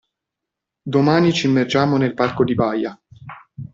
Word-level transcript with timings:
Domani 0.83 1.31
ci 1.31 1.45
immergiamo 1.45 1.97
nel 1.97 2.15
parco 2.15 2.43
di 2.43 2.55
Baia 2.55 2.99